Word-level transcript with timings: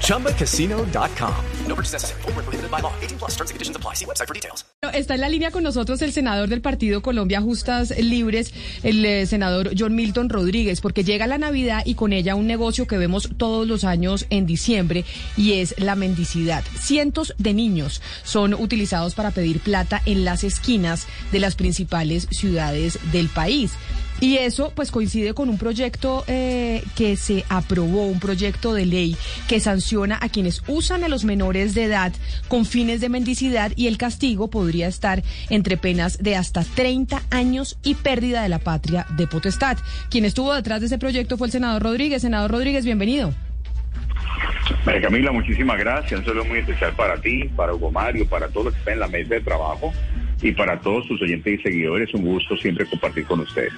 ChumbaCasino.com. 0.00 1.34
No 1.66 1.74
purchase 1.74 1.94
necessary. 1.94 2.22
Full 2.22 2.32
prohibited 2.32 2.70
by 2.70 2.80
law. 2.80 2.92
18 3.00 3.18
plus 3.18 3.32
terms 3.32 3.50
and 3.50 3.56
conditions 3.56 3.76
apply. 3.76 3.94
See 3.94 4.04
website 4.04 4.28
for 4.28 4.34
details. 4.34 4.64
Está 4.92 5.14
en 5.14 5.20
la 5.22 5.28
línea 5.28 5.50
con 5.50 5.62
nosotros 5.62 6.02
el 6.02 6.12
senador 6.12 6.48
del 6.48 6.60
Partido 6.60 7.00
Colombia 7.00 7.40
Justas 7.40 7.96
Libres, 7.98 8.52
el 8.82 9.04
eh, 9.04 9.26
senador 9.26 9.70
John 9.76 9.94
Milton 9.94 10.28
Rodríguez, 10.28 10.80
porque 10.80 11.04
llega 11.04 11.26
la 11.26 11.38
Navidad 11.38 11.82
y 11.86 11.94
con 11.94 12.12
ella 12.12 12.34
un 12.34 12.46
negocio 12.46 12.86
que 12.86 12.98
vemos 12.98 13.30
todos 13.38 13.66
los 13.66 13.84
años 13.84 14.26
en 14.28 14.46
diciembre 14.46 15.04
y 15.36 15.54
es 15.54 15.74
la 15.78 15.96
mendicidad. 15.96 16.62
Cientos 16.78 17.34
de 17.38 17.54
niños 17.54 18.02
son 18.24 18.52
utilizados 18.52 19.14
para 19.14 19.30
pedir 19.30 19.60
plata 19.60 20.02
en 20.04 20.24
las 20.24 20.44
esquinas 20.44 21.06
de 21.32 21.40
las 21.40 21.54
principales 21.54 22.28
ciudades 22.30 22.98
del 23.10 23.28
país. 23.28 23.72
Y 24.20 24.36
eso 24.36 24.72
pues 24.74 24.90
coincide 24.90 25.34
con 25.34 25.48
un 25.48 25.58
proyecto 25.58 26.24
eh, 26.28 26.82
que 26.94 27.16
se 27.16 27.44
aprobó, 27.48 28.06
un 28.06 28.20
proyecto 28.20 28.72
de 28.72 28.86
ley 28.86 29.16
que 29.48 29.60
sanciona 29.60 30.18
a 30.20 30.28
quienes 30.28 30.62
usan 30.66 31.04
a 31.04 31.08
los 31.08 31.24
menores 31.24 31.74
de 31.74 31.84
edad 31.84 32.12
con 32.48 32.64
fines 32.64 33.00
de 33.00 33.08
mendicidad 33.08 33.72
y 33.76 33.86
el 33.86 33.98
castigo 33.98 34.48
podría 34.48 34.88
estar 34.88 35.22
entre 35.50 35.76
penas 35.76 36.22
de 36.22 36.36
hasta 36.36 36.64
30 36.64 37.22
años 37.30 37.78
y 37.82 37.94
pérdida 37.94 38.42
de 38.42 38.48
la 38.48 38.58
patria 38.58 39.06
de 39.16 39.26
potestad. 39.26 39.78
Quien 40.10 40.24
estuvo 40.24 40.54
detrás 40.54 40.80
de 40.80 40.86
ese 40.86 40.98
proyecto 40.98 41.36
fue 41.36 41.48
el 41.48 41.52
senador 41.52 41.82
Rodríguez. 41.82 42.22
Senador 42.22 42.50
Rodríguez, 42.50 42.84
bienvenido. 42.84 43.32
María 44.84 45.02
Camila, 45.02 45.32
muchísimas 45.32 45.78
gracias. 45.78 46.20
Un 46.20 46.26
saludo 46.26 46.44
muy 46.44 46.58
especial 46.58 46.92
para 46.94 47.20
ti, 47.20 47.44
para 47.56 47.74
Hugo 47.74 47.90
Mario, 47.90 48.26
para 48.26 48.48
todos 48.48 48.66
los 48.66 48.74
que 48.74 48.80
están 48.80 48.94
en 48.94 49.00
la 49.00 49.08
mesa 49.08 49.34
de 49.34 49.40
trabajo 49.40 49.92
y 50.42 50.52
para 50.52 50.78
todos 50.80 51.06
sus 51.06 51.20
oyentes 51.22 51.60
y 51.60 51.62
seguidores. 51.62 52.12
Un 52.14 52.24
gusto 52.24 52.56
siempre 52.56 52.86
compartir 52.86 53.24
con 53.24 53.40
ustedes. 53.40 53.72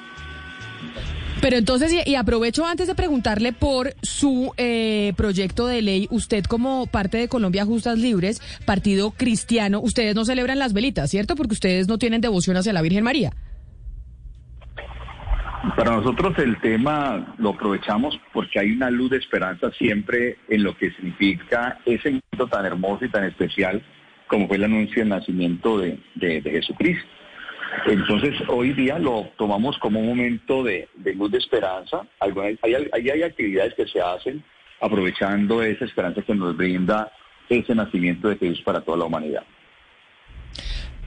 Pero 1.40 1.58
entonces, 1.58 1.92
y, 2.06 2.14
aprovecho 2.14 2.64
antes 2.64 2.86
de 2.86 2.94
preguntarle 2.94 3.52
por 3.52 3.94
su 4.02 4.52
eh, 4.56 5.12
proyecto 5.16 5.66
de 5.66 5.82
ley, 5.82 6.08
usted 6.10 6.44
como 6.44 6.86
parte 6.86 7.18
de 7.18 7.28
Colombia 7.28 7.64
Justas 7.64 7.98
Libres, 7.98 8.40
partido 8.64 9.10
cristiano, 9.10 9.80
ustedes 9.80 10.14
no 10.14 10.24
celebran 10.24 10.58
las 10.58 10.72
velitas, 10.72 11.10
¿cierto? 11.10 11.36
Porque 11.36 11.52
ustedes 11.52 11.88
no 11.88 11.98
tienen 11.98 12.20
devoción 12.20 12.56
hacia 12.56 12.72
la 12.72 12.82
Virgen 12.82 13.04
María. 13.04 13.32
Para 15.76 15.96
nosotros 15.96 16.38
el 16.38 16.58
tema 16.60 17.34
lo 17.38 17.50
aprovechamos 17.50 18.18
porque 18.32 18.60
hay 18.60 18.70
una 18.70 18.88
luz 18.90 19.10
de 19.10 19.18
esperanza 19.18 19.70
siempre 19.72 20.38
en 20.48 20.62
lo 20.62 20.76
que 20.76 20.90
significa 20.92 21.80
ese 21.84 22.10
momento 22.10 22.46
tan 22.48 22.64
hermoso 22.64 23.04
y 23.04 23.10
tan 23.10 23.24
especial 23.24 23.82
como 24.28 24.48
fue 24.48 24.56
el 24.56 24.64
anuncio 24.64 25.02
del 25.02 25.08
nacimiento 25.10 25.78
de 25.78 25.98
Jesucristo. 26.42 27.06
Entonces, 27.86 28.34
hoy 28.48 28.72
día 28.72 28.98
lo 28.98 29.28
tomamos 29.36 29.78
como 29.78 30.00
un 30.00 30.08
momento 30.08 30.62
de, 30.62 30.88
luz 31.14 31.30
de 31.30 31.38
esperanza. 31.38 32.06
Hay, 32.20 32.58
hay, 32.92 33.22
actividades 33.22 33.74
que 33.74 33.86
se 33.86 34.00
hacen 34.00 34.42
aprovechando 34.80 35.62
esa 35.62 35.84
esperanza 35.84 36.22
que 36.22 36.34
nos 36.34 36.56
brinda 36.56 37.10
ese 37.48 37.74
nacimiento 37.74 38.28
de 38.28 38.36
Jesús 38.36 38.62
para 38.62 38.80
toda 38.80 38.98
la 38.98 39.04
humanidad. 39.04 39.44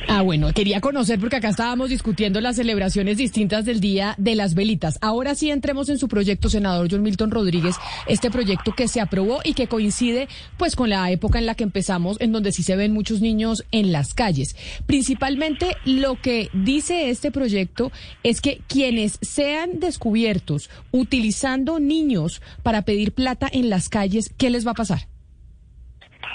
Ah, 0.07 0.21
bueno, 0.21 0.51
quería 0.53 0.81
conocer 0.81 1.19
porque 1.19 1.35
acá 1.35 1.49
estábamos 1.49 1.89
discutiendo 1.89 2.41
las 2.41 2.55
celebraciones 2.55 3.17
distintas 3.17 3.65
del 3.65 3.79
Día 3.79 4.15
de 4.17 4.35
las 4.35 4.55
Velitas. 4.55 4.97
Ahora 5.01 5.35
sí 5.35 5.51
entremos 5.51 5.89
en 5.89 5.99
su 5.99 6.07
proyecto, 6.07 6.49
senador 6.49 6.87
John 6.89 7.03
Milton 7.03 7.31
Rodríguez, 7.31 7.75
este 8.07 8.31
proyecto 8.31 8.73
que 8.73 8.87
se 8.87 9.01
aprobó 9.01 9.39
y 9.43 9.53
que 9.53 9.67
coincide 9.67 10.27
pues 10.57 10.75
con 10.75 10.89
la 10.89 11.11
época 11.11 11.37
en 11.37 11.45
la 11.45 11.55
que 11.55 11.63
empezamos, 11.63 12.19
en 12.21 12.31
donde 12.31 12.51
sí 12.51 12.63
se 12.63 12.75
ven 12.75 12.93
muchos 12.93 13.21
niños 13.21 13.65
en 13.71 13.91
las 13.91 14.13
calles. 14.13 14.55
Principalmente 14.85 15.75
lo 15.85 16.15
que 16.19 16.49
dice 16.53 17.09
este 17.09 17.31
proyecto 17.31 17.91
es 18.23 18.41
que 18.41 18.61
quienes 18.67 19.19
sean 19.21 19.79
descubiertos 19.79 20.69
utilizando 20.91 21.79
niños 21.79 22.41
para 22.63 22.83
pedir 22.83 23.11
plata 23.11 23.49
en 23.51 23.69
las 23.69 23.89
calles, 23.89 24.31
¿qué 24.37 24.49
les 24.49 24.65
va 24.65 24.71
a 24.71 24.75
pasar? 24.75 25.07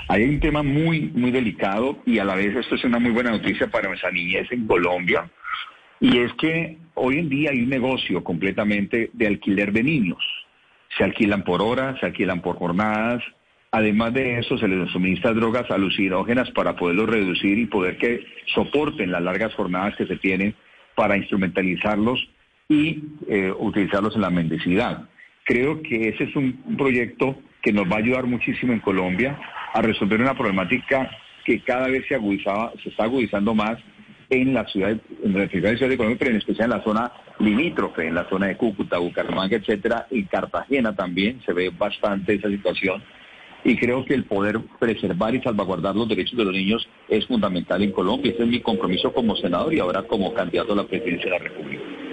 Hay 0.08 0.24
un 0.24 0.40
tema 0.40 0.62
muy, 0.62 1.10
muy 1.14 1.30
delicado 1.30 1.98
y 2.04 2.18
a 2.18 2.24
la 2.24 2.34
vez 2.34 2.54
esto 2.54 2.74
es 2.74 2.84
una 2.84 2.98
muy 2.98 3.10
buena 3.10 3.30
noticia 3.30 3.68
para 3.68 3.88
nuestra 3.88 4.10
niñez 4.10 4.50
en 4.50 4.66
Colombia. 4.66 5.30
Y 6.00 6.18
es 6.18 6.32
que 6.34 6.78
hoy 6.94 7.18
en 7.18 7.28
día 7.28 7.50
hay 7.50 7.62
un 7.62 7.70
negocio 7.70 8.22
completamente 8.22 9.10
de 9.12 9.26
alquiler 9.26 9.72
de 9.72 9.82
niños. 9.82 10.22
Se 10.96 11.04
alquilan 11.04 11.42
por 11.42 11.62
horas, 11.62 11.98
se 12.00 12.06
alquilan 12.06 12.42
por 12.42 12.56
jornadas. 12.56 13.22
Además 13.70 14.12
de 14.14 14.38
eso, 14.38 14.58
se 14.58 14.68
les 14.68 14.90
suministra 14.90 15.32
drogas 15.32 15.70
alucinógenas 15.70 16.50
para 16.50 16.76
poderlos 16.76 17.08
reducir 17.08 17.58
y 17.58 17.66
poder 17.66 17.96
que 17.96 18.24
soporten 18.54 19.10
las 19.10 19.22
largas 19.22 19.54
jornadas 19.54 19.96
que 19.96 20.06
se 20.06 20.16
tienen 20.16 20.54
para 20.94 21.16
instrumentalizarlos 21.16 22.28
y 22.68 23.02
eh, 23.26 23.52
utilizarlos 23.58 24.14
en 24.14 24.20
la 24.20 24.30
mendicidad. 24.30 25.08
Creo 25.44 25.82
que 25.82 26.08
ese 26.08 26.24
es 26.24 26.36
un 26.36 26.76
proyecto 26.76 27.36
que 27.62 27.72
nos 27.72 27.90
va 27.90 27.96
a 27.96 27.98
ayudar 27.98 28.26
muchísimo 28.26 28.72
en 28.72 28.80
Colombia 28.80 29.38
a 29.74 29.82
resolver 29.82 30.20
una 30.20 30.34
problemática 30.34 31.10
que 31.44 31.60
cada 31.60 31.88
vez 31.88 32.06
se 32.08 32.14
agudizaba, 32.14 32.72
se 32.82 32.88
está 32.88 33.04
agudizando 33.04 33.54
más 33.54 33.78
en 34.30 34.54
la 34.54 34.64
ciudad, 34.66 34.96
en 35.22 35.38
la 35.38 35.48
ciudad 35.48 35.88
de 35.88 35.96
Colombia, 35.96 36.16
pero 36.18 36.30
en 36.30 36.38
especial 36.38 36.72
en 36.72 36.78
la 36.78 36.84
zona 36.84 37.12
limítrofe, 37.40 38.06
en 38.06 38.14
la 38.14 38.28
zona 38.28 38.46
de 38.46 38.56
Cúcuta, 38.56 38.98
Bucaramanga, 38.98 39.56
etcétera, 39.56 40.06
y 40.10 40.24
Cartagena 40.24 40.94
también 40.94 41.42
se 41.44 41.52
ve 41.52 41.70
bastante 41.76 42.34
esa 42.34 42.48
situación. 42.48 43.02
Y 43.64 43.76
creo 43.76 44.04
que 44.04 44.14
el 44.14 44.24
poder 44.24 44.60
preservar 44.78 45.34
y 45.34 45.42
salvaguardar 45.42 45.96
los 45.96 46.08
derechos 46.08 46.36
de 46.36 46.44
los 46.44 46.52
niños 46.52 46.86
es 47.08 47.26
fundamental 47.26 47.82
en 47.82 47.92
Colombia. 47.92 48.32
Ese 48.32 48.44
es 48.44 48.48
mi 48.48 48.60
compromiso 48.60 49.12
como 49.12 49.34
senador 49.36 49.74
y 49.74 49.80
ahora 49.80 50.02
como 50.02 50.32
candidato 50.34 50.74
a 50.74 50.76
la 50.76 50.84
presidencia 50.84 51.24
de 51.24 51.38
la 51.38 51.44
República. 51.44 52.03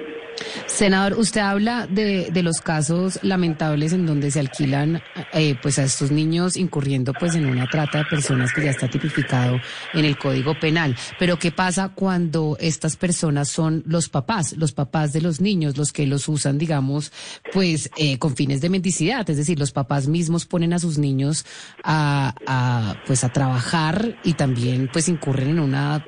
Senador, 0.81 1.13
usted 1.19 1.41
habla 1.41 1.85
de, 1.85 2.31
de, 2.31 2.41
los 2.41 2.59
casos 2.59 3.19
lamentables 3.21 3.93
en 3.93 4.07
donde 4.07 4.31
se 4.31 4.39
alquilan 4.39 4.99
eh, 5.31 5.53
pues 5.61 5.77
a 5.77 5.83
estos 5.83 6.09
niños 6.09 6.57
incurriendo 6.57 7.13
pues 7.13 7.35
en 7.35 7.45
una 7.45 7.67
trata 7.67 7.99
de 7.99 8.05
personas 8.05 8.51
que 8.51 8.63
ya 8.63 8.71
está 8.71 8.89
tipificado 8.89 9.59
en 9.93 10.05
el 10.05 10.17
Código 10.17 10.59
Penal. 10.59 10.97
Pero 11.19 11.37
¿qué 11.37 11.51
pasa 11.51 11.89
cuando 11.89 12.57
estas 12.59 12.95
personas 12.95 13.49
son 13.49 13.83
los 13.85 14.09
papás, 14.09 14.57
los 14.57 14.71
papás 14.71 15.13
de 15.13 15.21
los 15.21 15.39
niños, 15.39 15.77
los 15.77 15.91
que 15.91 16.07
los 16.07 16.27
usan, 16.27 16.57
digamos, 16.57 17.11
pues 17.53 17.91
eh, 17.95 18.17
con 18.17 18.35
fines 18.35 18.59
de 18.59 18.69
mendicidad? 18.71 19.29
Es 19.29 19.37
decir, 19.37 19.59
los 19.59 19.71
papás 19.71 20.07
mismos 20.07 20.47
ponen 20.47 20.73
a 20.73 20.79
sus 20.79 20.97
niños 20.97 21.45
a, 21.83 22.33
a 22.47 22.95
pues 23.05 23.23
a 23.23 23.29
trabajar 23.29 24.17
y 24.23 24.33
también 24.33 24.89
pues 24.91 25.09
incurren 25.09 25.49
en 25.49 25.59
una 25.59 26.03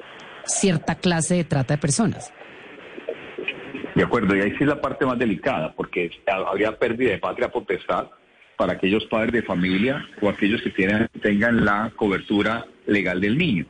cierta 0.47 0.95
clase 0.95 1.35
de 1.35 1.43
trata 1.43 1.75
de 1.75 1.77
personas. 1.77 2.31
De 3.95 4.03
acuerdo, 4.03 4.35
y 4.35 4.41
ahí 4.41 4.51
sí 4.51 4.57
es 4.61 4.67
la 4.67 4.81
parte 4.81 5.05
más 5.05 5.19
delicada, 5.19 5.73
porque 5.73 6.09
habría 6.27 6.77
pérdida 6.77 7.11
de 7.11 7.17
patria 7.19 7.49
potestad 7.49 8.07
para 8.57 8.73
aquellos 8.73 9.05
padres 9.05 9.33
de 9.33 9.43
familia 9.43 10.07
o 10.21 10.29
aquellos 10.29 10.61
que 10.61 10.71
tengan 10.71 11.65
la 11.65 11.91
cobertura 11.95 12.65
legal 12.87 13.21
del 13.21 13.37
niño. 13.37 13.65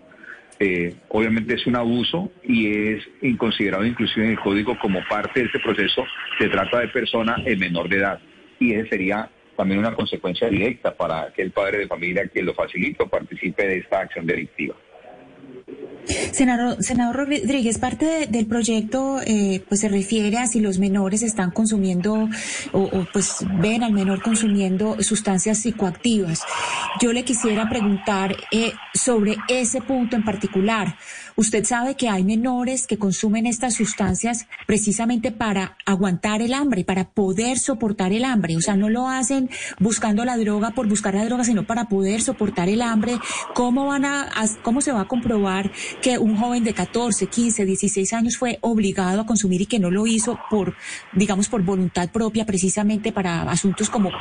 Eh, 0.60 0.96
obviamente 1.10 1.56
es 1.56 1.66
un 1.68 1.76
abuso 1.76 2.32
y 2.44 2.72
es 2.72 3.04
inconsiderado 3.22 3.86
inclusive 3.86 4.26
en 4.26 4.32
el 4.32 4.40
código 4.40 4.78
como 4.80 5.04
parte 5.10 5.42
de 5.42 5.46
este 5.48 5.60
proceso 5.60 6.06
de 6.40 6.48
trata 6.48 6.80
de 6.80 6.88
persona 6.90 7.36
en 7.46 7.60
menor 7.60 7.90
de 7.90 7.98
edad. 7.98 8.20
Y 8.60 8.74
ese 8.74 8.90
sería 8.90 9.30
también 9.58 9.80
una 9.80 9.94
consecuencia 9.94 10.48
directa 10.48 10.96
para 10.96 11.24
aquel 11.24 11.52
padre 11.52 11.80
de 11.80 11.88
familia 11.88 12.28
que 12.28 12.42
lo 12.42 12.54
facilite 12.54 13.04
o 13.04 13.10
participe 13.10 13.68
de 13.68 13.80
esta 13.80 14.02
acción 14.02 14.26
delictiva. 14.26 14.76
Senador, 16.32 16.78
senador 16.82 17.16
Rodríguez, 17.16 17.78
parte 17.78 18.28
del 18.28 18.46
proyecto 18.46 19.20
eh, 19.26 19.64
pues 19.68 19.82
se 19.82 19.90
refiere 19.90 20.38
a 20.38 20.48
si 20.48 20.60
los 20.60 20.80
menores 20.80 21.24
están 21.24 21.52
consumiendo 21.52 22.30
o, 22.72 22.90
pues 23.14 23.38
ven 23.60 23.84
al 23.84 23.94
menor 23.94 24.22
consumiendo 24.22 24.98
sustancias 25.02 25.60
psicoactivas. 25.60 26.42
Yo 27.02 27.14
le 27.14 27.24
quisiera 27.24 27.70
preguntar 27.70 28.36
eh, 28.52 28.74
sobre 28.94 29.38
ese 29.48 29.82
punto 29.82 30.16
en 30.16 30.24
particular. 30.24 30.96
Usted 31.36 31.64
sabe 31.64 31.96
que 31.96 32.10
hay 32.10 32.24
menores 32.24 32.86
que 32.86 32.98
consumen 32.98 33.48
estas 33.48 33.76
sustancias 33.76 34.48
precisamente 34.68 35.32
para 35.32 35.78
aguantar 35.86 36.42
el 36.42 36.54
hambre, 36.54 36.84
para 36.84 37.10
poder 37.10 37.58
soportar 37.58 38.14
el 38.14 38.24
hambre. 38.24 38.56
O 38.56 38.62
sea, 38.62 38.76
no 38.76 38.90
lo 38.90 39.08
hacen 39.08 39.50
buscando 39.80 40.26
la 40.26 40.38
droga 40.38 40.72
por 40.72 40.88
buscar 40.88 41.16
la 41.16 41.26
droga, 41.26 41.44
sino 41.44 41.66
para 41.66 41.86
poder 41.86 42.22
soportar 42.22 42.70
el 42.70 42.82
hambre. 42.82 43.18
¿Cómo 43.56 43.88
van 43.88 44.06
a, 44.06 44.30
cómo 44.62 44.82
se 44.82 44.92
va 44.92 45.02
a 45.02 45.08
comprobar 45.08 45.72
que 46.02 46.18
un 46.18 46.38
joven 46.38 46.64
de 46.64 46.74
14, 46.74 47.28
15, 47.28 47.66
16 47.66 48.14
años 48.14 48.38
fue 48.38 48.60
obligado 48.62 49.22
a 49.22 49.26
consumir 49.26 49.62
y 49.62 49.66
que 49.66 49.80
no 49.80 49.90
lo 49.90 50.06
hizo 50.06 50.40
por, 50.50 50.76
digamos, 51.14 51.50
por 51.50 51.64
voluntad 51.64 52.10
propia, 52.10 52.46
precisamente 52.46 53.12
para 53.12 53.42
asuntos 53.44 53.90
como, 53.90 54.12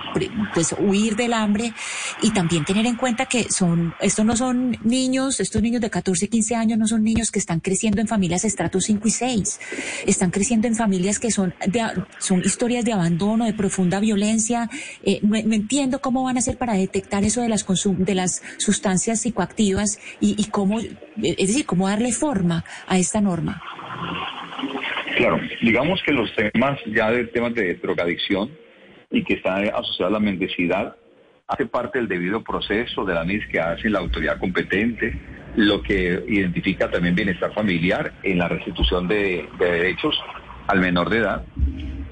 pues, 0.55 0.75
huir 0.79 1.17
del 1.17 1.35
hambre 1.35 1.75
y 2.23 2.31
también 2.31 2.65
tener 2.65 2.87
en 2.87 2.97
cuenta 2.97 3.27
que 3.27 3.51
son, 3.51 3.95
estos 4.01 4.25
no 4.25 4.37
son 4.37 4.79
niños, 4.83 5.41
estos 5.41 5.63
niños 5.63 5.81
de 5.81 5.91
14, 5.91 6.29
15 6.29 6.55
años 6.55 6.79
no 6.79 6.87
son 6.87 7.02
niños 7.03 7.31
que 7.31 7.39
están 7.39 7.61
creciendo 7.61 8.01
en 8.01 8.09
familias 8.09 8.45
estratos 8.45 8.85
5 8.85 9.09
y 9.09 9.11
6, 9.11 9.61
están 10.07 10.31
creciendo 10.31 10.69
en 10.69 10.75
familias 10.75 11.19
que 11.19 11.31
son, 11.31 11.55
son 12.19 12.41
historias 12.41 12.85
de 12.85 12.93
abandono, 12.93 13.45
de 13.45 13.53
profunda 13.53 14.01
violencia. 14.01 14.69
Eh, 15.05 15.21
no, 15.23 15.37
entiendo 15.37 16.01
cómo 16.01 16.25
van 16.25 16.37
a 16.37 16.41
hacer 16.41 16.57
para 16.57 16.75
detectar 16.75 17.25
eso 17.25 17.43
de 17.43 17.49
las, 17.49 17.67
de 17.85 18.15
las 18.15 18.43
sustancias 18.59 19.21
psicoactivas 19.21 19.99
y, 20.21 20.41
y 20.41 20.47
cómo, 20.51 20.81
es 20.81 20.97
decir, 21.49 21.67
cómo 21.67 21.89
darle 21.89 22.13
forma 22.13 22.65
a 22.87 22.99
esta 22.99 23.21
norma. 23.21 23.63
Claro, 25.17 25.39
digamos 25.61 26.03
que 26.05 26.13
los 26.13 26.31
temas 26.35 26.79
ya 26.87 27.11
de 27.11 27.25
temas 27.25 27.55
de 27.55 27.75
drogadicción 27.75 28.51
y 29.11 29.23
que 29.25 29.35
están 29.35 29.69
asociados 29.69 30.01
a 30.01 30.11
la 30.11 30.21
mendicidad 30.21 30.97
hace 31.53 31.67
parte 31.67 31.99
del 31.99 32.09
debido 32.09 32.43
proceso 32.43 33.05
de 33.05 33.15
la 33.15 33.25
NIS 33.25 33.47
que 33.49 33.61
hace 33.61 33.91
la 33.91 33.99
autoridad 33.99 34.39
competente, 34.39 35.15
lo 35.57 35.83
que 35.83 36.25
identifica 36.29 36.91
también 36.91 37.15
bienestar 37.15 37.53
familiar 37.53 38.15
en 38.23 38.39
la 38.39 38.49
restitución 38.49 39.07
de, 39.07 39.49
derechos 39.59 40.19
al 40.67 40.81
menor 40.81 41.11
de 41.11 41.19
edad 41.19 41.45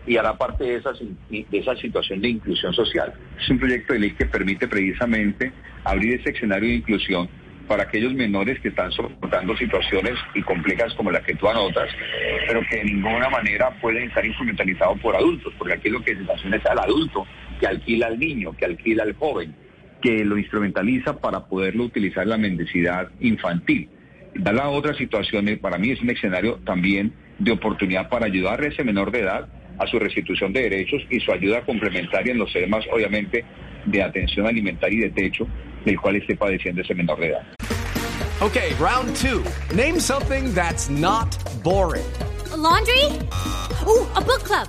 y 0.06 0.16
hará 0.16 0.36
parte 0.36 0.64
de 0.64 0.76
esa, 0.76 0.92
de 0.92 1.46
esa 1.50 1.74
situación 1.76 2.20
de 2.20 2.28
inclusión 2.28 2.74
social. 2.74 3.14
Es 3.40 3.48
un 3.48 3.58
proyecto 3.58 3.92
de 3.92 4.00
ley 4.00 4.10
que 4.12 4.26
permite 4.26 4.68
precisamente 4.68 5.52
abrir 5.84 6.20
ese 6.20 6.30
escenario 6.30 6.68
de 6.68 6.74
inclusión 6.76 7.28
para 7.66 7.84
aquellos 7.84 8.12
menores 8.12 8.60
que 8.60 8.68
están 8.68 8.90
soportando 8.90 9.56
situaciones 9.56 10.14
y 10.34 10.42
complejas 10.42 10.92
como 10.94 11.12
las 11.12 11.22
que 11.22 11.36
tú 11.36 11.48
anotas, 11.48 11.88
pero 12.48 12.60
que 12.68 12.78
de 12.78 12.84
ninguna 12.84 13.28
manera 13.30 13.70
pueden 13.80 14.08
estar 14.08 14.26
instrumentalizados 14.26 14.98
por 15.00 15.14
adultos, 15.14 15.54
porque 15.56 15.74
aquí 15.74 15.88
lo 15.88 16.02
que 16.02 16.16
se 16.16 16.26
sanciona 16.26 16.56
es 16.56 16.66
al 16.66 16.80
adulto 16.80 17.24
que 17.60 17.66
alquila 17.66 18.06
al 18.06 18.18
niño, 18.18 18.56
que 18.56 18.64
alquila 18.64 19.04
al 19.04 19.14
joven, 19.14 19.54
que 20.02 20.24
lo 20.24 20.38
instrumentaliza 20.38 21.20
para 21.20 21.46
poderlo 21.46 21.84
utilizar 21.84 22.24
en 22.24 22.30
la 22.30 22.38
mendicidad 22.38 23.08
infantil. 23.20 23.88
Da 24.34 24.52
la 24.52 24.68
otra 24.68 24.94
situación, 24.94 25.48
eh, 25.48 25.56
para 25.58 25.78
mí 25.78 25.90
es 25.90 26.00
un 26.00 26.10
escenario 26.10 26.56
también 26.64 27.12
de 27.38 27.52
oportunidad 27.52 28.08
para 28.08 28.26
ayudar 28.26 28.62
a 28.62 28.68
ese 28.68 28.82
menor 28.82 29.10
de 29.10 29.20
edad 29.20 29.48
a 29.78 29.86
su 29.86 29.98
restitución 29.98 30.52
de 30.52 30.62
derechos 30.62 31.02
y 31.10 31.20
su 31.20 31.32
ayuda 31.32 31.62
complementaria 31.64 32.32
en 32.32 32.38
los 32.38 32.52
temas, 32.52 32.84
obviamente, 32.92 33.44
de 33.86 34.02
atención 34.02 34.46
alimentaria 34.46 34.98
y 34.98 35.02
de 35.02 35.10
techo, 35.10 35.46
del 35.84 35.98
cual 35.98 36.16
esté 36.16 36.36
padeciendo 36.36 36.82
ese 36.82 36.94
menor 36.94 37.18
de 37.18 37.28
edad. 37.28 37.46
Okay, 38.40 38.72
round 38.78 39.14
two. 39.16 39.42
Name 39.74 40.00
something 40.00 40.52
that's 40.54 40.88
not 40.88 41.36
boring. 41.62 42.04
laundry? 42.56 43.04
Ooh, 43.86 44.06
a 44.16 44.20
book 44.20 44.44
club. 44.44 44.68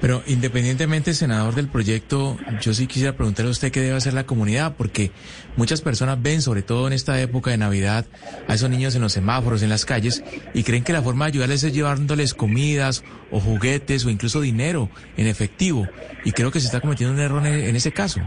Pero 0.00 0.22
independientemente, 0.26 1.12
senador 1.12 1.54
del 1.54 1.68
proyecto, 1.68 2.38
yo 2.60 2.72
sí 2.72 2.86
quisiera 2.86 3.16
preguntarle 3.16 3.50
a 3.50 3.52
usted 3.52 3.70
qué 3.70 3.80
debe 3.80 3.96
hacer 3.96 4.14
la 4.14 4.24
comunidad, 4.24 4.74
porque 4.76 5.10
muchas 5.56 5.82
personas 5.82 6.22
ven, 6.22 6.40
sobre 6.40 6.62
todo 6.62 6.86
en 6.86 6.94
esta 6.94 7.20
época 7.20 7.50
de 7.50 7.58
Navidad, 7.58 8.06
a 8.48 8.54
esos 8.54 8.70
niños 8.70 8.94
en 8.94 9.02
los 9.02 9.12
semáforos, 9.12 9.62
en 9.62 9.68
las 9.68 9.84
calles, 9.84 10.24
y 10.54 10.62
creen 10.62 10.84
que 10.84 10.94
la 10.94 11.02
forma 11.02 11.26
de 11.26 11.32
ayudarles 11.32 11.64
es 11.64 11.74
llevándoles 11.74 12.32
comidas 12.32 13.04
o 13.30 13.40
juguetes 13.40 14.06
o 14.06 14.10
incluso 14.10 14.40
dinero 14.40 14.88
en 15.18 15.26
efectivo. 15.26 15.86
Y 16.24 16.32
creo 16.32 16.50
que 16.50 16.60
se 16.60 16.66
está 16.66 16.80
cometiendo 16.80 17.14
un 17.14 17.20
error 17.20 17.46
en, 17.46 17.76
ese 17.76 17.92
caso. 17.92 18.20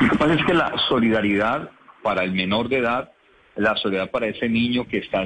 Lo 0.00 0.10
que 0.10 0.16
pasa 0.16 0.34
es 0.34 0.46
que 0.46 0.54
la 0.54 0.72
solidaridad 0.88 1.70
para 2.04 2.22
el 2.22 2.32
menor 2.32 2.68
de 2.68 2.78
edad, 2.78 3.10
la 3.56 3.74
solidaridad 3.76 4.12
para 4.12 4.28
ese 4.28 4.48
niño 4.48 4.86
que 4.86 4.98
está 4.98 5.24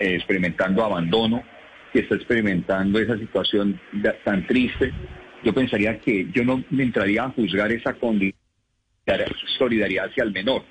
experimentando 0.00 0.84
abandono, 0.84 1.44
que 1.92 2.00
está 2.00 2.16
experimentando 2.16 2.98
esa 2.98 3.16
situación 3.16 3.80
tan 4.24 4.46
triste, 4.46 4.92
yo 5.44 5.54
pensaría 5.54 5.98
que 6.00 6.28
yo 6.32 6.44
no 6.44 6.62
me 6.70 6.82
entraría 6.82 7.24
a 7.24 7.30
juzgar 7.30 7.70
esa 7.72 7.96
solidaridad 9.58 10.06
hacia 10.06 10.24
el 10.24 10.32
menor. 10.32 10.62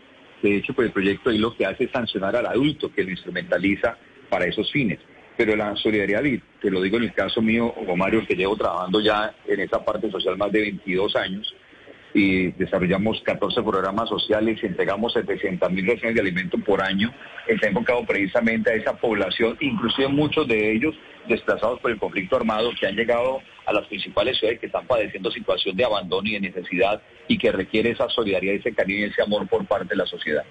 De 0.41 0.57
hecho, 0.57 0.73
pues 0.73 0.87
el 0.87 0.93
proyecto 0.93 1.29
ahí 1.29 1.37
lo 1.37 1.55
que 1.55 1.65
hace 1.65 1.85
es 1.85 1.91
sancionar 1.91 2.35
al 2.35 2.45
adulto 2.45 2.91
que 2.91 3.03
lo 3.03 3.09
instrumentaliza 3.09 3.97
para 4.29 4.45
esos 4.45 4.71
fines. 4.71 4.99
Pero 5.35 5.55
la 5.55 5.75
solidaridad, 5.75 6.23
y 6.23 6.41
te 6.61 6.69
lo 6.69 6.81
digo 6.81 6.97
en 6.97 7.03
el 7.03 7.13
caso 7.13 7.41
mío, 7.41 7.67
o 7.67 7.95
Mario, 7.95 8.25
que 8.27 8.35
llevo 8.35 8.55
trabajando 8.55 8.99
ya 9.01 9.33
en 9.47 9.59
esa 9.59 9.83
parte 9.83 10.11
social 10.11 10.37
más 10.37 10.51
de 10.51 10.61
22 10.61 11.15
años, 11.15 11.55
y 12.13 12.51
desarrollamos 12.53 13.21
14 13.21 13.61
programas 13.63 14.09
sociales 14.09 14.59
y 14.61 14.65
entregamos 14.65 15.13
700 15.13 15.71
mil 15.71 15.87
raciones 15.87 16.15
de 16.15 16.21
alimento 16.21 16.57
por 16.59 16.81
año. 16.81 17.13
Está 17.47 17.67
enfocado 17.67 18.05
precisamente 18.05 18.71
a 18.71 18.75
esa 18.75 18.93
población, 18.93 19.57
inclusive 19.59 20.07
muchos 20.07 20.47
de 20.47 20.73
ellos 20.73 20.95
desplazados 21.27 21.79
por 21.79 21.91
el 21.91 21.99
conflicto 21.99 22.37
armado 22.37 22.71
que 22.79 22.87
han 22.87 22.95
llegado 22.95 23.41
a 23.65 23.73
las 23.73 23.85
principales 23.87 24.37
ciudades 24.37 24.59
que 24.59 24.67
están 24.67 24.87
padeciendo 24.87 25.29
situación 25.29 25.75
de 25.75 25.83
abandono 25.83 26.27
y 26.27 26.33
de 26.33 26.39
necesidad 26.39 27.01
y 27.27 27.37
que 27.37 27.51
requiere 27.51 27.91
esa 27.91 28.09
solidaridad, 28.09 28.55
ese 28.55 28.73
cariño 28.73 29.07
y 29.07 29.09
ese 29.09 29.21
amor 29.21 29.47
por 29.47 29.65
parte 29.65 29.89
de 29.89 29.97
la 29.97 30.05
sociedad. 30.05 30.45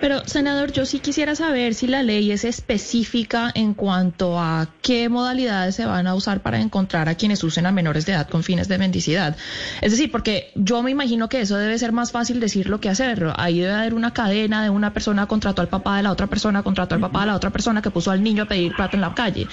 Pero, 0.00 0.26
senador, 0.26 0.72
yo 0.72 0.86
sí 0.86 0.98
quisiera 0.98 1.34
saber 1.34 1.74
si 1.74 1.86
la 1.86 2.02
ley 2.02 2.32
es 2.32 2.44
específica 2.44 3.50
en 3.54 3.74
cuanto 3.74 4.38
a 4.38 4.68
qué 4.82 5.08
modalidades 5.08 5.74
se 5.74 5.86
van 5.86 6.06
a 6.06 6.14
usar 6.14 6.40
para 6.40 6.60
encontrar 6.60 7.08
a 7.08 7.14
quienes 7.14 7.44
usen 7.44 7.66
a 7.66 7.72
menores 7.72 8.06
de 8.06 8.12
edad 8.12 8.28
con 8.28 8.42
fines 8.42 8.68
de 8.68 8.78
mendicidad. 8.78 9.36
Es 9.80 9.90
decir, 9.92 10.10
porque 10.10 10.50
yo 10.54 10.82
me 10.82 10.90
imagino 10.90 11.28
que 11.28 11.40
eso 11.40 11.56
debe 11.56 11.78
ser 11.78 11.92
más 11.92 12.12
fácil 12.12 12.40
decirlo 12.40 12.80
que 12.80 12.88
hacerlo. 12.88 13.34
Ahí 13.36 13.60
debe 13.60 13.74
haber 13.74 13.94
una 13.94 14.12
cadena 14.12 14.62
de 14.62 14.70
una 14.70 14.92
persona 14.92 15.26
contrató 15.26 15.62
al 15.62 15.68
papá 15.68 15.98
de 15.98 16.02
la 16.02 16.12
otra 16.12 16.26
persona, 16.26 16.62
contrató 16.62 16.94
al 16.94 17.00
papá 17.00 17.20
de 17.20 17.26
la 17.26 17.36
otra 17.36 17.50
persona 17.50 17.82
que 17.82 17.90
puso 17.90 18.10
al 18.10 18.22
niño 18.22 18.44
a 18.44 18.46
pedir 18.46 18.74
plata 18.74 18.96
en 18.96 19.02
la 19.02 19.14
calle. 19.14 19.46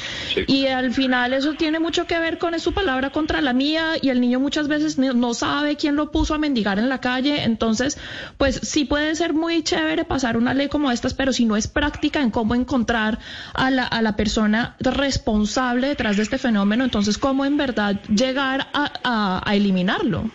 Y 0.48 0.68
al 0.68 0.94
final 0.94 1.34
eso 1.34 1.54
tiene 1.54 1.80
mucho 1.80 2.08
que 2.08 2.18
ver 2.20 2.38
con 2.38 2.58
su 2.60 2.74
palabra 2.74 3.10
contra 3.10 3.42
la 3.42 3.54
mía 3.54 3.94
y 4.02 4.10
el 4.10 4.22
niño 4.22 4.40
muchas 4.40 4.68
veces 4.68 4.98
no 4.98 5.34
sabe 5.34 5.76
quién 5.76 5.96
lo 5.96 6.12
puso 6.12 6.34
a 6.34 6.38
mendigar 6.38 6.80
en 6.80 6.90
la 6.90 7.00
calle. 7.00 7.44
Entonces, 7.44 7.98
pues 8.38 8.60
sí 8.64 8.86
puede 8.86 9.16
ser 9.16 9.34
muy 9.34 9.62
chévere 9.64 10.06
pasar 10.06 10.37
una 10.38 10.54
ley 10.54 10.68
como 10.68 10.92
estas, 10.92 11.14
pero 11.14 11.34
si 11.34 11.46
no 11.46 11.56
es 11.58 11.68
práctica 11.68 12.22
en 12.22 12.32
cómo 12.32 12.56
encontrar 12.56 13.20
a 13.54 13.70
la, 13.72 13.84
a 13.84 14.02
la 14.02 14.16
persona 14.16 14.76
responsable 14.80 15.88
detrás 15.88 16.18
de 16.18 16.24
este 16.24 16.38
fenómeno, 16.38 16.84
entonces 16.84 17.18
cómo 17.18 17.46
en 17.46 17.58
verdad 17.58 18.02
llegar 18.10 18.68
a, 18.74 19.42
a, 19.46 19.56
eliminarlo. 19.56 20.30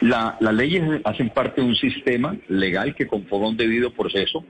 La, 0.00 0.36
las 0.40 0.54
leyes 0.54 0.82
hacen 1.04 1.30
parte 1.30 1.60
de 1.60 1.66
un 1.68 1.76
sistema 1.76 2.36
legal 2.48 2.94
que 2.94 3.06
conforma 3.06 3.48
un 3.48 3.56
debido 3.56 3.92
proceso 3.92 4.44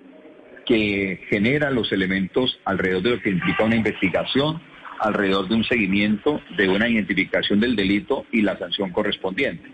que 0.64 1.20
genera 1.28 1.70
los 1.70 1.90
elementos 1.92 2.58
alrededor 2.64 3.02
de 3.02 3.10
lo 3.10 3.20
que 3.20 3.30
implica 3.30 3.64
una 3.64 3.76
investigación, 3.76 4.60
alrededor 5.00 5.48
de 5.48 5.56
un 5.56 5.64
seguimiento, 5.64 6.40
de 6.56 6.68
una 6.68 6.88
identificación 6.88 7.58
del 7.58 7.74
delito 7.74 8.24
y 8.30 8.42
la 8.42 8.56
sanción 8.56 8.90
correspondiente. 8.90 9.68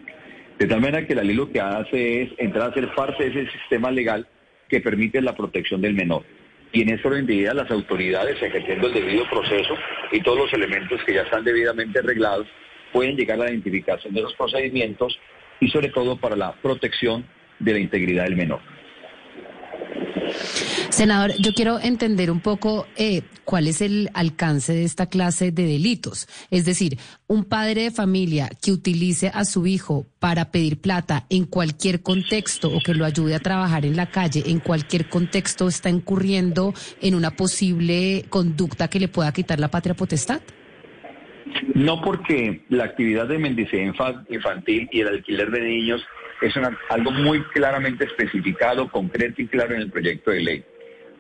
De 0.58 0.66
tal 0.66 0.80
manera 0.80 1.06
que 1.06 1.14
la 1.14 1.22
ley 1.22 1.36
lo 1.36 1.52
que 1.52 1.60
hace 1.60 2.22
es 2.22 2.30
entrar 2.38 2.70
a 2.70 2.75
ser 2.75 2.94
parte 2.94 3.28
de 3.28 3.42
ese 3.42 3.52
sistema 3.58 3.90
legal 3.90 4.26
que 4.68 4.80
permite 4.80 5.20
la 5.20 5.37
protección 5.37 5.80
del 5.80 5.94
menor. 5.94 6.25
Y 6.73 6.82
en 6.82 6.90
ese 6.90 7.06
orden 7.06 7.26
de 7.26 7.35
idea, 7.35 7.54
las 7.54 7.70
autoridades, 7.70 8.42
ejerciendo 8.42 8.88
el 8.88 8.94
debido 8.94 9.28
proceso 9.30 9.75
y 10.12 10.20
todos 10.20 10.38
los 10.38 10.52
elementos 10.52 11.00
que 11.04 11.14
ya 11.14 11.23
están 11.23 11.44
debidamente 11.44 12.00
arreglados, 12.00 12.46
pueden 12.92 13.16
llegar 13.16 13.40
a 13.40 13.44
la 13.44 13.50
identificación 13.50 14.14
de 14.14 14.23
los 14.23 14.35
procedimientos 14.35 15.18
y 15.61 15.68
sobre 15.68 15.88
todo 15.88 16.16
para 16.16 16.37
la 16.37 16.52
protección 16.54 17.25
de 17.58 17.73
la 17.73 17.78
integridad 17.78 18.25
del 18.25 18.37
menor. 18.37 18.61
Senador, 20.96 21.32
yo 21.38 21.52
quiero 21.52 21.78
entender 21.78 22.30
un 22.30 22.40
poco 22.40 22.86
eh, 22.96 23.20
cuál 23.44 23.66
es 23.66 23.82
el 23.82 24.08
alcance 24.14 24.72
de 24.72 24.84
esta 24.84 25.10
clase 25.10 25.52
de 25.52 25.66
delitos. 25.66 26.26
Es 26.50 26.64
decir, 26.64 26.96
un 27.26 27.44
padre 27.44 27.82
de 27.82 27.90
familia 27.90 28.48
que 28.62 28.72
utilice 28.72 29.30
a 29.34 29.44
su 29.44 29.66
hijo 29.66 30.06
para 30.20 30.50
pedir 30.50 30.80
plata 30.80 31.26
en 31.28 31.44
cualquier 31.44 32.00
contexto 32.00 32.70
o 32.70 32.80
que 32.80 32.94
lo 32.94 33.04
ayude 33.04 33.34
a 33.34 33.40
trabajar 33.40 33.84
en 33.84 33.94
la 33.94 34.06
calle, 34.06 34.42
en 34.46 34.58
cualquier 34.58 35.10
contexto 35.10 35.68
está 35.68 35.90
incurriendo 35.90 36.72
en 37.02 37.14
una 37.14 37.32
posible 37.32 38.24
conducta 38.30 38.88
que 38.88 38.98
le 38.98 39.08
pueda 39.08 39.34
quitar 39.34 39.60
la 39.60 39.68
patria 39.68 39.92
potestad. 39.92 40.40
No 41.74 42.00
porque 42.00 42.64
la 42.70 42.84
actividad 42.84 43.28
de 43.28 43.36
mendicidad 43.36 44.24
infantil 44.30 44.88
y 44.90 45.00
el 45.02 45.08
alquiler 45.08 45.50
de 45.50 45.60
niños 45.60 46.02
es 46.40 46.54
algo 46.88 47.10
muy 47.10 47.42
claramente 47.52 48.06
especificado, 48.06 48.90
concreto 48.90 49.42
y 49.42 49.46
claro 49.46 49.74
en 49.74 49.82
el 49.82 49.90
proyecto 49.90 50.30
de 50.30 50.40
ley. 50.40 50.64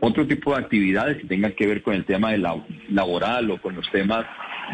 Otro 0.00 0.26
tipo 0.26 0.54
de 0.54 0.60
actividades 0.60 1.18
que 1.18 1.26
tengan 1.26 1.52
que 1.52 1.66
ver 1.66 1.82
con 1.82 1.94
el 1.94 2.04
tema 2.04 2.32
de 2.32 2.38
la, 2.38 2.62
laboral 2.90 3.50
o 3.50 3.60
con 3.60 3.74
los 3.74 3.90
temas 3.90 4.26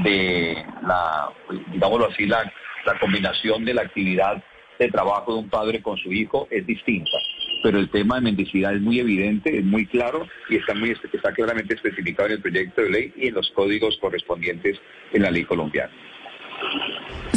de 0.02 0.57
la, 0.83 1.29
digámoslo 1.73 2.09
así, 2.09 2.26
la, 2.26 2.52
la 2.85 2.99
combinación 2.99 3.64
de 3.64 3.75
la 3.75 3.83
actividad 3.83 4.43
de 4.79 4.88
trabajo 4.88 5.35
de 5.35 5.38
un 5.41 5.49
padre 5.49 5.81
con 5.81 5.97
su 5.97 6.12
hijo 6.12 6.49
es 6.50 6.67
distinta. 6.67 7.11
Pero 7.62 7.79
el 7.79 7.88
tema 7.91 8.17
de 8.17 8.23
mendicidad 8.23 8.75
es 8.75 8.81
muy 8.81 8.99
evidente, 8.99 9.57
es 9.57 9.64
muy 9.64 9.87
claro 9.87 10.26
y 10.49 10.57
está, 10.57 10.75
muy, 10.75 10.91
está 10.91 11.33
claramente 11.33 11.75
especificado 11.75 12.29
en 12.29 12.35
el 12.35 12.43
proyecto 12.43 12.83
de 12.83 12.91
ley 12.91 13.12
y 13.17 13.29
en 13.29 13.35
los 13.35 13.49
códigos 13.50 13.97
correspondientes 14.00 14.81
en 15.12 15.23
la 15.23 15.31
ley 15.31 15.45
colombiana. 15.45 15.93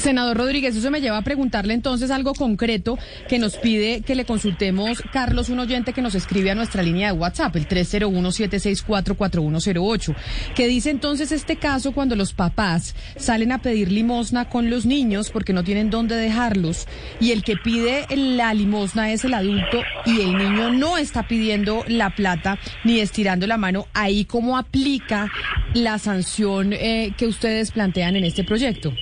Senador 0.05 0.37
Rodríguez, 0.37 0.75
eso 0.75 0.91
me 0.91 1.01
lleva 1.01 1.17
a 1.17 1.23
preguntarle 1.23 1.73
entonces 1.73 2.11
algo 2.11 2.35
concreto 2.35 2.99
que 3.27 3.39
nos 3.39 3.57
pide 3.57 4.01
que 4.01 4.13
le 4.13 4.23
consultemos 4.23 5.01
Carlos, 5.11 5.49
un 5.49 5.57
oyente 5.57 5.93
que 5.93 6.03
nos 6.03 6.13
escribe 6.13 6.51
a 6.51 6.55
nuestra 6.55 6.83
línea 6.83 7.11
de 7.11 7.17
WhatsApp, 7.17 7.55
el 7.55 7.67
301-764-4108, 7.67 10.15
que 10.53 10.67
dice 10.67 10.91
entonces 10.91 11.31
este 11.31 11.55
caso 11.55 11.91
cuando 11.91 12.15
los 12.15 12.33
papás 12.33 12.93
salen 13.17 13.51
a 13.51 13.63
pedir 13.63 13.91
limosna 13.91 14.47
con 14.47 14.69
los 14.69 14.85
niños 14.85 15.31
porque 15.31 15.53
no 15.53 15.63
tienen 15.63 15.89
dónde 15.89 16.15
dejarlos 16.15 16.87
y 17.19 17.31
el 17.31 17.43
que 17.43 17.57
pide 17.57 18.05
la 18.15 18.53
limosna 18.53 19.11
es 19.11 19.25
el 19.25 19.33
adulto 19.33 19.81
y 20.05 20.21
el 20.21 20.37
niño 20.37 20.71
no 20.71 20.99
está 20.99 21.27
pidiendo 21.27 21.83
la 21.87 22.11
plata 22.11 22.59
ni 22.83 22.99
estirando 22.99 23.47
la 23.47 23.57
mano, 23.57 23.87
ahí 23.95 24.25
cómo 24.25 24.59
aplica 24.59 25.31
la 25.73 25.97
sanción 25.97 26.73
eh, 26.73 27.11
que 27.17 27.25
ustedes 27.25 27.71
plantean 27.71 28.15
en 28.15 28.25
este 28.25 28.43
proyecto. 28.43 28.93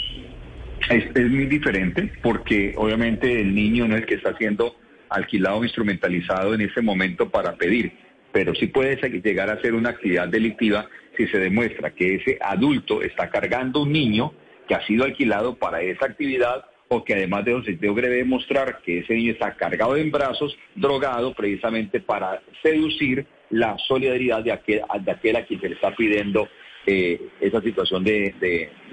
Es, 0.89 1.29
muy 1.29 1.45
diferente 1.45 2.11
porque 2.21 2.73
obviamente 2.75 3.41
el 3.41 3.53
niño 3.53 3.87
no 3.87 3.95
es 3.95 4.01
el 4.01 4.07
que 4.07 4.15
está 4.15 4.35
siendo 4.37 4.75
alquilado 5.09 5.57
o 5.57 5.63
instrumentalizado 5.63 6.53
en 6.53 6.61
ese 6.61 6.81
momento 6.81 7.29
para 7.29 7.55
pedir, 7.55 7.93
pero 8.31 8.53
sí 8.55 8.67
puede 8.67 8.95
llegar 9.21 9.49
a 9.49 9.61
ser 9.61 9.75
una 9.75 9.89
actividad 9.89 10.27
delictiva 10.27 10.87
si 11.15 11.27
se 11.27 11.37
demuestra 11.37 11.91
que 11.91 12.15
ese 12.15 12.37
adulto 12.41 13.01
está 13.01 13.29
cargando 13.29 13.83
un 13.83 13.91
niño 13.91 14.33
que 14.67 14.75
ha 14.75 14.85
sido 14.85 15.05
alquilado 15.05 15.55
para 15.55 15.81
esa 15.81 16.05
actividad 16.05 16.65
o 16.87 17.03
que 17.03 17.13
además 17.13 17.45
de 17.45 17.51
eso 17.51 17.63
se 17.63 17.73
debe 17.73 18.09
demostrar 18.09 18.81
que 18.83 18.99
ese 18.99 19.15
niño 19.15 19.33
está 19.33 19.55
cargado 19.55 19.95
en 19.97 20.11
brazos, 20.11 20.55
drogado 20.75 21.33
precisamente 21.33 21.99
para 21.99 22.41
seducir 22.61 23.25
la 23.49 23.77
solidaridad 23.87 24.43
de 24.43 24.51
aquel, 24.51 24.81
de 25.01 25.11
aquel 25.11 25.35
a 25.35 25.45
quien 25.45 25.61
se 25.61 25.69
le 25.69 25.75
está 25.75 25.95
pidiendo 25.95 26.47
eh, 26.85 27.19
esa 27.39 27.61
situación 27.61 28.03
de, 28.03 28.35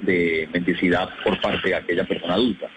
de, 0.02 0.49
mendicidad 0.52 1.09
por 1.25 1.40
parte 1.40 1.68
de 1.68 1.75
aquella 1.75 2.04
persona 2.04 2.35
adulta. 2.35 2.68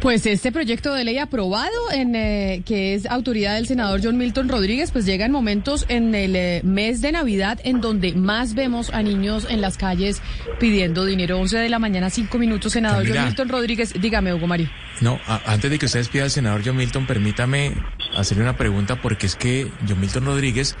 Pues 0.00 0.26
este 0.26 0.52
proyecto 0.52 0.92
de 0.92 1.04
ley 1.04 1.16
aprobado, 1.16 1.90
en 1.90 2.14
eh, 2.14 2.62
que 2.66 2.94
es 2.94 3.06
autoridad 3.06 3.54
del 3.54 3.66
senador 3.66 4.00
John 4.02 4.18
Milton 4.18 4.50
Rodríguez, 4.50 4.90
pues 4.90 5.06
llega 5.06 5.24
en 5.24 5.32
momentos 5.32 5.86
en 5.88 6.14
el 6.14 6.36
eh, 6.36 6.60
mes 6.62 7.00
de 7.00 7.12
Navidad 7.12 7.58
en 7.64 7.80
donde 7.80 8.12
más 8.12 8.54
vemos 8.54 8.92
a 8.92 9.02
niños 9.02 9.46
en 9.48 9.62
las 9.62 9.78
calles 9.78 10.20
pidiendo 10.60 11.06
dinero. 11.06 11.38
11 11.38 11.56
de 11.56 11.68
la 11.70 11.78
mañana, 11.78 12.10
5 12.10 12.36
minutos, 12.36 12.72
senador 12.72 13.06
John 13.08 13.24
Milton 13.24 13.48
Rodríguez. 13.48 13.94
Dígame, 13.98 14.34
Hugo 14.34 14.46
Mario. 14.46 14.68
No, 15.00 15.18
antes 15.46 15.70
de 15.70 15.78
que 15.78 15.86
usted 15.86 16.00
despida 16.00 16.24
al 16.24 16.30
senador 16.30 16.60
John 16.64 16.76
Milton, 16.76 17.06
permítame 17.06 17.72
hacerle 18.14 18.42
una 18.42 18.56
pregunta 18.58 19.00
porque 19.00 19.26
es 19.26 19.36
que 19.36 19.68
John 19.88 20.00
Milton 20.00 20.26
Rodríguez 20.26 20.76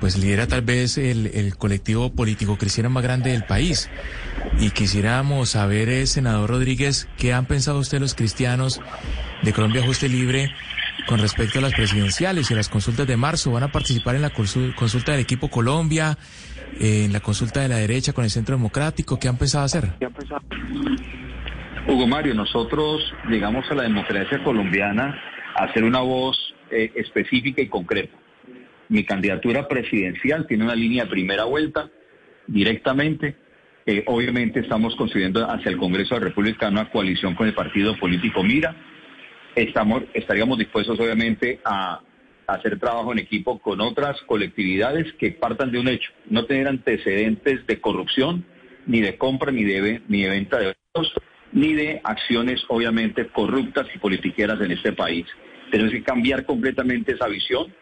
pues 0.00 0.16
lidera 0.16 0.46
tal 0.46 0.62
vez 0.62 0.96
el, 0.98 1.54
colectivo 1.58 2.10
político 2.10 2.56
cristiano 2.56 2.88
más 2.90 3.02
grande 3.02 3.30
del 3.30 3.44
país. 3.44 3.90
Y 4.58 4.70
quisiéramos 4.70 5.50
saber, 5.50 5.90
eh, 5.90 6.06
senador 6.06 6.50
Rodríguez, 6.50 7.08
¿qué 7.18 7.34
han 7.34 7.46
pensado 7.46 7.78
ustedes 7.78 8.00
los 8.00 8.14
cristianos 8.14 8.80
de 9.42 9.52
Colombia 9.52 9.82
Justa 9.84 10.06
y 10.06 10.08
Libre 10.08 10.50
con 11.06 11.20
respecto 11.20 11.58
a 11.58 11.62
las 11.62 11.74
presidenciales 11.74 12.50
y 12.50 12.54
las 12.54 12.70
consultas 12.70 13.06
de 13.06 13.16
marzo? 13.18 13.52
¿Van 13.52 13.62
a 13.62 13.72
participar 13.72 14.16
en 14.16 14.22
la 14.22 14.30
consulta 14.30 15.12
del 15.12 15.20
equipo 15.20 15.48
Colombia, 15.50 16.16
eh, 16.80 17.04
en 17.04 17.12
la 17.12 17.20
consulta 17.20 17.60
de 17.60 17.68
la 17.68 17.76
derecha 17.76 18.14
con 18.14 18.24
el 18.24 18.30
Centro 18.30 18.56
Democrático? 18.56 19.18
¿Qué 19.18 19.28
han 19.28 19.36
pensado 19.36 19.64
hacer? 19.64 19.90
Hugo 21.86 22.06
Mario, 22.06 22.34
nosotros 22.34 23.02
llegamos 23.28 23.70
a 23.70 23.74
la 23.74 23.82
democracia 23.82 24.42
colombiana 24.42 25.14
a 25.56 25.64
hacer 25.64 25.84
una 25.84 26.00
voz 26.00 26.54
eh, 26.70 26.90
específica 26.94 27.60
y 27.60 27.68
concreta 27.68 28.16
mi 28.90 29.04
candidatura 29.04 29.68
presidencial 29.68 30.46
tiene 30.46 30.64
una 30.64 30.74
línea 30.74 31.04
de 31.04 31.10
primera 31.10 31.44
vuelta 31.44 31.88
directamente. 32.48 33.36
Eh, 33.86 34.02
obviamente 34.06 34.60
estamos 34.60 34.96
construyendo 34.96 35.48
hacia 35.48 35.70
el 35.70 35.78
Congreso 35.78 36.14
de 36.14 36.20
la 36.20 36.26
República 36.26 36.68
una 36.68 36.90
coalición 36.90 37.34
con 37.34 37.46
el 37.46 37.54
partido 37.54 37.96
político 37.96 38.42
Mira. 38.42 38.74
Estamos, 39.54 40.02
estaríamos 40.12 40.58
dispuestos 40.58 40.98
obviamente 40.98 41.60
a, 41.64 42.00
hacer 42.48 42.80
trabajo 42.80 43.12
en 43.12 43.20
equipo 43.20 43.60
con 43.60 43.80
otras 43.80 44.20
colectividades 44.22 45.12
que 45.20 45.30
partan 45.30 45.70
de 45.70 45.78
un 45.78 45.86
hecho, 45.86 46.10
no 46.28 46.46
tener 46.46 46.66
antecedentes 46.66 47.64
de 47.64 47.80
corrupción, 47.80 48.44
ni 48.86 49.00
de 49.00 49.16
compra, 49.16 49.52
ni 49.52 49.62
de, 49.62 50.02
ni 50.08 50.22
de 50.22 50.30
venta 50.30 50.58
de 50.58 50.74
votos, 50.92 51.12
ni 51.52 51.74
de 51.74 52.00
acciones 52.02 52.60
obviamente 52.66 53.28
corruptas 53.28 53.86
y 53.94 53.98
politiqueras 53.98 54.60
en 54.60 54.72
este 54.72 54.92
país. 54.92 55.26
Tenemos 55.70 55.92
que 55.92 56.02
cambiar 56.02 56.44
completamente 56.44 57.12
esa 57.12 57.28
visión 57.28 57.72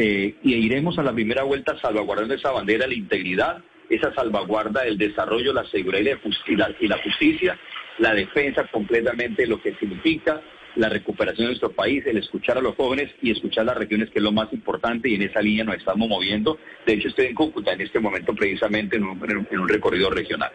eh, 0.00 0.36
y 0.44 0.54
iremos 0.54 0.96
a 0.98 1.02
la 1.02 1.12
primera 1.12 1.42
vuelta 1.42 1.76
salvaguardando 1.80 2.32
esa 2.32 2.52
bandera, 2.52 2.86
la 2.86 2.94
integridad, 2.94 3.58
esa 3.90 4.14
salvaguarda 4.14 4.84
del 4.84 4.96
desarrollo, 4.96 5.52
la 5.52 5.64
seguridad 5.64 6.16
y 6.46 6.54
la, 6.54 6.70
y 6.78 6.86
la 6.86 6.98
justicia, 7.02 7.58
la 7.98 8.14
defensa 8.14 8.64
completamente 8.70 9.42
de 9.42 9.48
lo 9.48 9.60
que 9.60 9.74
significa 9.74 10.40
la 10.76 10.88
recuperación 10.88 11.46
de 11.46 11.48
nuestro 11.48 11.72
país, 11.72 12.04
el 12.06 12.18
escuchar 12.18 12.58
a 12.58 12.60
los 12.60 12.76
jóvenes 12.76 13.10
y 13.22 13.32
escuchar 13.32 13.64
las 13.64 13.76
regiones, 13.76 14.10
que 14.10 14.20
es 14.20 14.22
lo 14.22 14.30
más 14.30 14.52
importante, 14.52 15.08
y 15.08 15.16
en 15.16 15.22
esa 15.22 15.40
línea 15.40 15.64
nos 15.64 15.74
estamos 15.74 16.08
moviendo. 16.08 16.58
De 16.86 16.92
hecho, 16.92 17.08
estoy 17.08 17.26
en 17.26 17.34
Cúcuta 17.34 17.72
en 17.72 17.80
este 17.80 17.98
momento 17.98 18.32
precisamente 18.34 18.96
en 18.96 19.02
un, 19.02 19.68
recorrido 19.68 20.10
regional. 20.10 20.52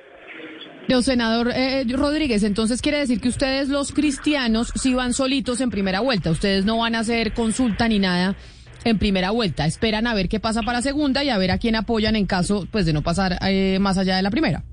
senador 1.01 1.51
eh, 1.53 1.83
Rodríguez, 1.89 2.43
entonces 2.43 2.81
quiere 2.81 2.99
decir 2.99 3.19
que 3.19 3.27
ustedes 3.27 3.67
los 3.67 3.91
cristianos 3.91 4.71
sí 4.75 4.93
van 4.93 5.11
solitos 5.11 5.59
en 5.59 5.69
primera 5.69 5.99
vuelta, 5.99 6.31
ustedes 6.31 6.63
no 6.63 6.77
van 6.77 6.95
a 6.95 6.99
hacer 6.99 7.33
consulta 7.33 7.89
ni 7.89 7.99
nada 7.99 8.37
en 8.83 8.97
primera 8.97 9.31
vuelta. 9.31 9.65
Esperan 9.65 10.07
a 10.07 10.13
ver 10.13 10.29
qué 10.29 10.39
pasa 10.39 10.61
para 10.63 10.81
segunda 10.81 11.23
y 11.23 11.29
a 11.29 11.37
ver 11.37 11.51
a 11.51 11.57
quién 11.57 11.75
apoyan 11.75 12.15
en 12.15 12.25
caso 12.25 12.67
pues 12.71 12.85
de 12.85 12.93
no 12.93 13.01
pasar 13.01 13.37
eh, 13.41 13.77
más 13.79 13.97
allá 13.97 14.15
de 14.15 14.21
la 14.21 14.31
primera. 14.31 14.63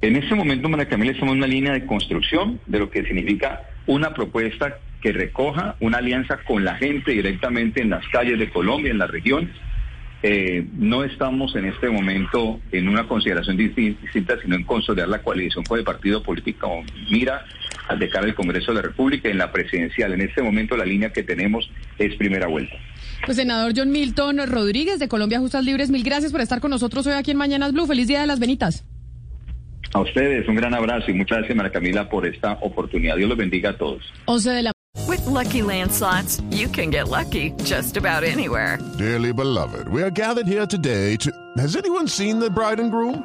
En 0.00 0.16
este 0.16 0.34
momento, 0.34 0.68
María 0.68 0.88
Camila, 0.88 1.12
estamos 1.12 1.32
en 1.32 1.38
una 1.38 1.46
línea 1.46 1.72
de 1.72 1.86
construcción 1.86 2.60
de 2.66 2.78
lo 2.78 2.90
que 2.90 3.04
significa 3.04 3.62
una 3.86 4.12
propuesta 4.12 4.78
que 5.00 5.12
recoja 5.12 5.76
una 5.80 5.98
alianza 5.98 6.38
con 6.46 6.64
la 6.64 6.76
gente 6.76 7.12
directamente 7.12 7.82
en 7.82 7.90
las 7.90 8.06
calles 8.08 8.38
de 8.38 8.50
Colombia, 8.50 8.90
en 8.90 8.98
la 8.98 9.06
región. 9.06 9.50
Eh, 10.22 10.66
no 10.78 11.04
estamos 11.04 11.54
en 11.56 11.66
este 11.66 11.90
momento 11.90 12.60
en 12.72 12.88
una 12.88 13.06
consideración 13.06 13.56
distinta, 13.56 14.40
sino 14.40 14.56
en 14.56 14.64
consolidar 14.64 15.08
la 15.08 15.22
coalición 15.22 15.64
con 15.64 15.78
el 15.78 15.84
partido 15.84 16.22
político 16.22 16.82
Mira 17.10 17.44
de 17.98 18.08
cara 18.08 18.26
al 18.26 18.34
Congreso 18.34 18.72
de 18.72 18.76
la 18.76 18.82
República 18.82 19.28
en 19.28 19.38
la 19.38 19.52
presidencial. 19.52 20.12
En 20.12 20.22
este 20.22 20.42
momento 20.42 20.76
la 20.76 20.84
línea 20.84 21.12
que 21.12 21.22
tenemos 21.22 21.70
es 21.98 22.14
primera 22.16 22.46
vuelta. 22.46 22.74
Pues 23.24 23.36
senador 23.36 23.72
John 23.76 23.90
Milton 23.90 24.38
Rodríguez 24.46 24.98
de 24.98 25.08
Colombia 25.08 25.38
Justas 25.38 25.64
Libres, 25.64 25.90
mil 25.90 26.02
gracias 26.02 26.32
por 26.32 26.40
estar 26.40 26.60
con 26.60 26.70
nosotros 26.70 27.06
hoy 27.06 27.14
aquí 27.14 27.30
en 27.30 27.36
Mañanas 27.36 27.72
Blue. 27.72 27.86
Feliz 27.86 28.08
Día 28.08 28.20
de 28.20 28.26
las 28.26 28.40
Benitas. 28.40 28.84
A 29.92 30.00
ustedes 30.00 30.48
un 30.48 30.56
gran 30.56 30.74
abrazo 30.74 31.10
y 31.10 31.14
muchas 31.14 31.38
gracias 31.38 31.56
María 31.56 31.72
Camila 31.72 32.08
por 32.08 32.26
esta 32.26 32.54
oportunidad. 32.62 33.16
Dios 33.16 33.28
los 33.28 33.38
bendiga 33.38 33.70
a 33.70 33.76
todos. 33.76 34.02
11 34.26 34.50
de 34.50 34.62
la 34.62 34.72
With 35.08 35.26
lucky 35.26 35.60
landslots, 35.60 36.40
you 36.50 36.68
can 36.68 36.90
get 36.90 37.08
lucky 37.08 37.52
just 37.64 37.96
about 37.96 38.24
anywhere. 38.24 38.78
Dearly 38.96 39.32
beloved, 39.32 39.88
we 39.88 40.02
are 40.02 40.10
gathered 40.10 40.46
here 40.46 40.66
today 40.66 41.16
to. 41.16 41.30
Has 41.58 41.76
anyone 41.76 42.08
seen 42.08 42.38
the 42.38 42.48
bride 42.48 42.80
and 42.80 42.90
groom? 42.90 43.24